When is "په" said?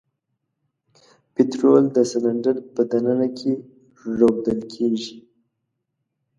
2.73-2.81